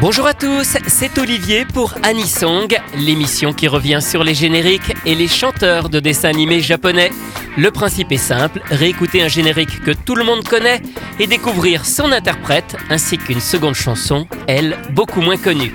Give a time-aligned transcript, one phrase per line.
[0.00, 5.26] Bonjour à tous, c'est Olivier pour Anisong, l'émission qui revient sur les génériques et les
[5.26, 7.10] chanteurs de dessins animés japonais.
[7.56, 10.80] Le principe est simple, réécouter un générique que tout le monde connaît
[11.18, 15.74] et découvrir son interprète ainsi qu'une seconde chanson, elle, beaucoup moins connue.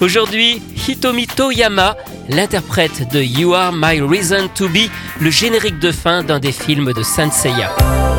[0.00, 1.96] Aujourd'hui, Hitomi Toyama,
[2.28, 4.90] l'interprète de You Are My Reason to Be,
[5.20, 7.72] le générique de fin d'un des films de Sanseiya.
[7.76, 8.11] Hitomi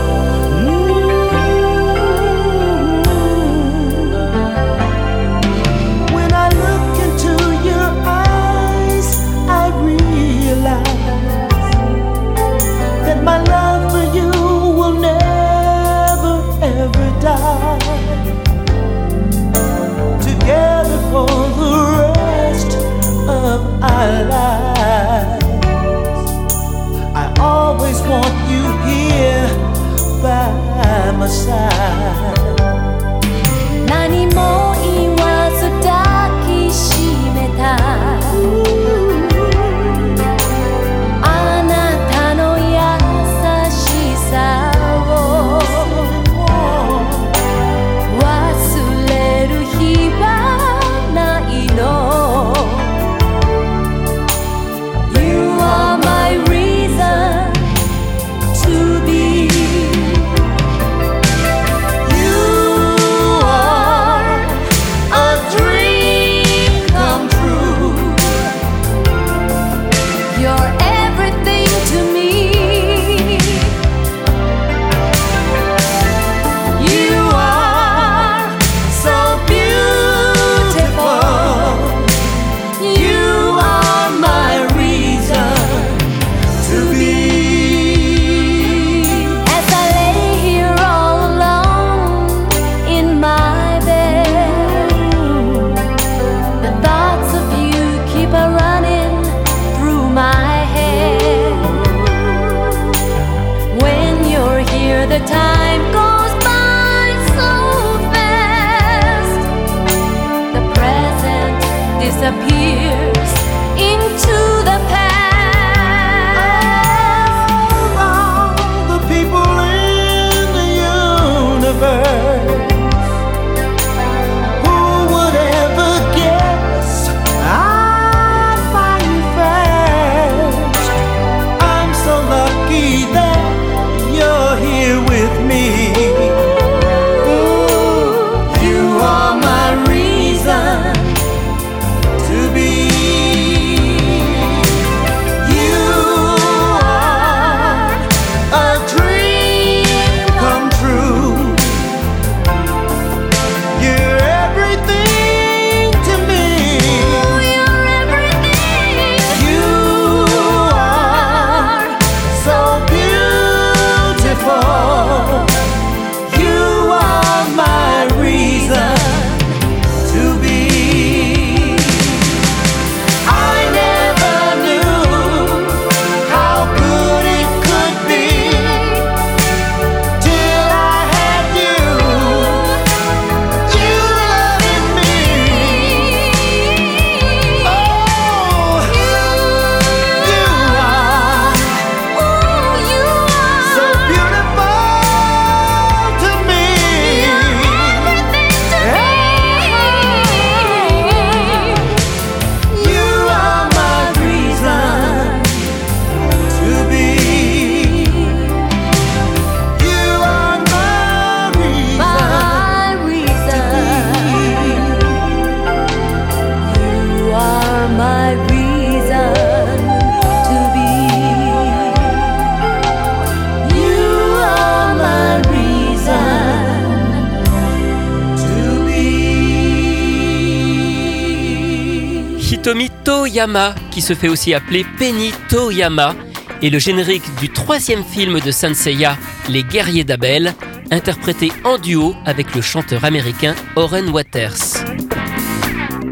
[233.24, 236.14] Toyama, qui se fait aussi appeler Penny Toyama,
[236.62, 239.18] est le générique du troisième film de Sanseiya,
[239.48, 240.54] Les Guerriers d'Abel,
[240.92, 244.84] interprété en duo avec le chanteur américain Oren Waters.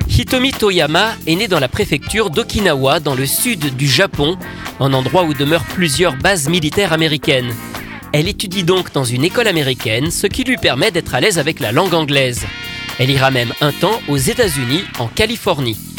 [0.08, 4.38] Hitomi Toyama est né dans la préfecture d'Okinawa, dans le sud du Japon,
[4.80, 7.54] un endroit où demeurent plusieurs bases militaires américaines.
[8.14, 11.60] Elle étudie donc dans une école américaine, ce qui lui permet d'être à l'aise avec
[11.60, 12.46] la langue anglaise.
[13.00, 15.91] Elle ira même un temps aux États-Unis, en Californie.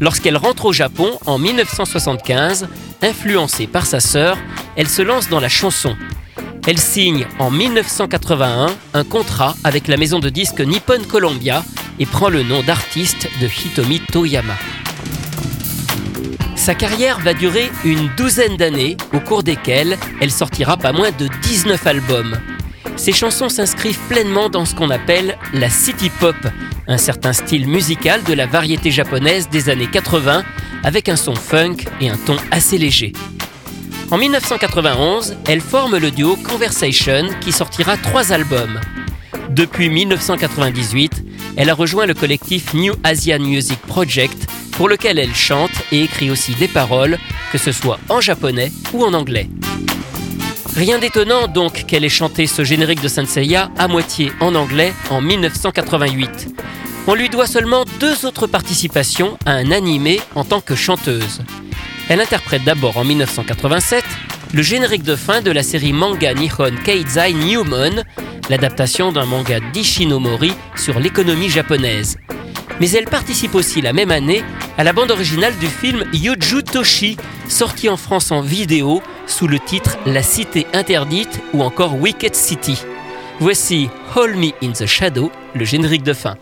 [0.00, 2.68] Lorsqu'elle rentre au Japon en 1975,
[3.02, 4.36] influencée par sa sœur,
[4.76, 5.96] elle se lance dans la chanson.
[6.66, 11.62] Elle signe en 1981 un contrat avec la maison de disques Nippon Columbia
[11.98, 14.54] et prend le nom d'artiste de Hitomi Toyama.
[16.56, 21.28] Sa carrière va durer une douzaine d'années, au cours desquelles elle sortira pas moins de
[21.42, 22.38] 19 albums.
[22.96, 26.36] Ses chansons s'inscrivent pleinement dans ce qu'on appelle la city pop,
[26.86, 30.44] un certain style musical de la variété japonaise des années 80,
[30.82, 33.12] avec un son funk et un ton assez léger.
[34.10, 38.80] En 1991, elle forme le duo Conversation qui sortira trois albums.
[39.50, 41.24] Depuis 1998,
[41.56, 46.30] elle a rejoint le collectif New Asian Music Project pour lequel elle chante et écrit
[46.30, 47.18] aussi des paroles,
[47.52, 49.48] que ce soit en japonais ou en anglais.
[50.76, 55.20] Rien d'étonnant donc qu'elle ait chanté ce générique de Senseiya à moitié en anglais en
[55.20, 56.48] 1988.
[57.06, 61.42] On lui doit seulement deux autres participations à un animé en tant que chanteuse.
[62.08, 64.04] Elle interprète d'abord en 1987
[64.52, 68.02] le générique de fin de la série manga Nihon Keizai Newmon,
[68.50, 72.18] l'adaptation d'un manga d'Ishinomori sur l'économie japonaise
[72.80, 74.42] mais elle participe aussi la même année
[74.78, 77.16] à la bande originale du film Yuju Toshi,
[77.48, 82.82] sorti en France en vidéo sous le titre La Cité Interdite ou encore Wicked City.
[83.40, 86.36] Voici Hold Me in the Shadow, le générique de fin.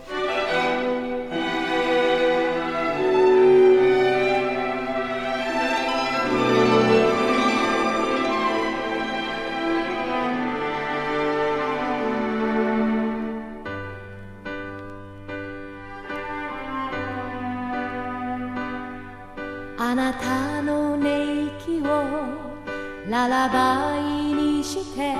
[23.13, 25.13] ララバイにして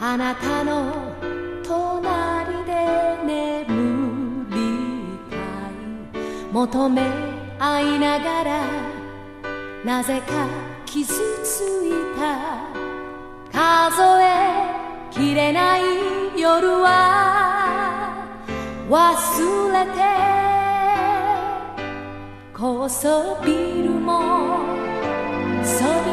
[0.00, 1.14] あなたの
[1.62, 2.72] 隣で
[3.24, 4.56] 眠り
[5.30, 7.02] たい求め
[7.60, 8.66] 合いながら
[9.84, 10.48] なぜか
[10.84, 12.74] 傷ついた。
[13.52, 14.32] 数え
[15.12, 15.82] きれない
[16.36, 18.26] 夜は
[18.90, 20.00] 忘れて
[22.52, 24.74] 高層ビルも
[25.62, 26.03] そ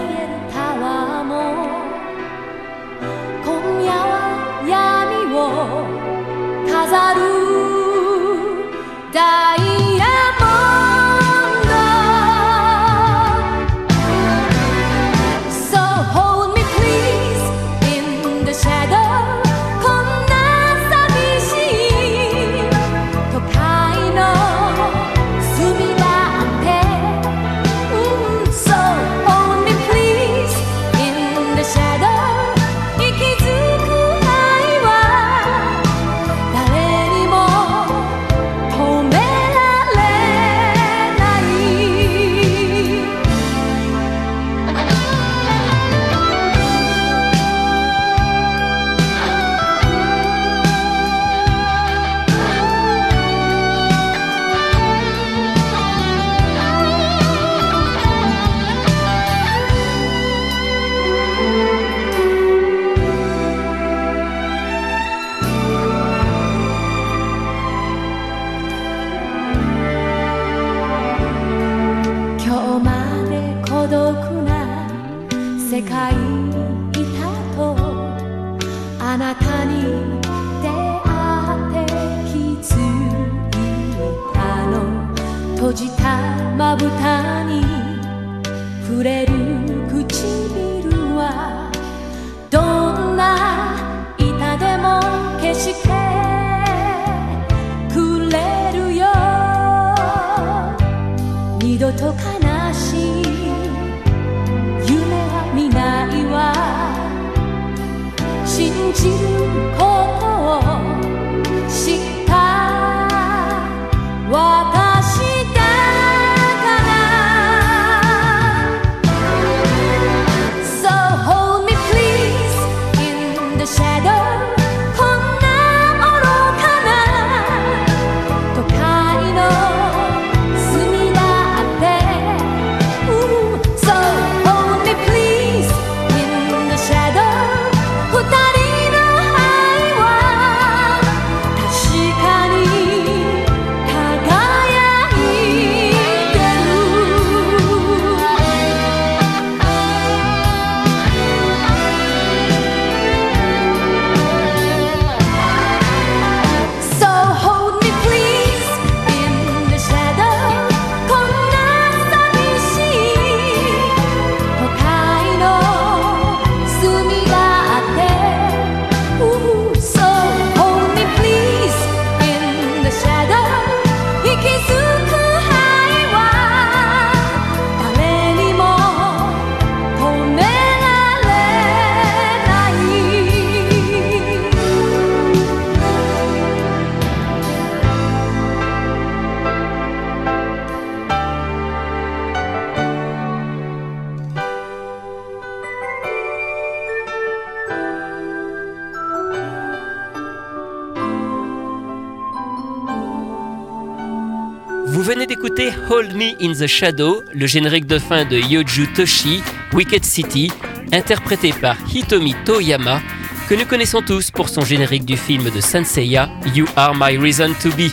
[205.89, 209.41] Hold Me in the Shadow, le générique de fin de Yoju Toshi,
[209.73, 210.51] Wicked City,
[210.91, 213.01] interprété par Hitomi Toyama,
[213.47, 217.53] que nous connaissons tous pour son générique du film de Senseiya, You Are My Reason
[217.61, 217.91] to Be.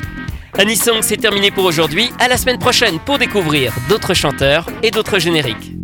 [0.59, 2.11] Anisong, c'est terminé pour aujourd'hui.
[2.19, 5.78] À la semaine prochaine pour découvrir d'autres chanteurs et d'autres génériques.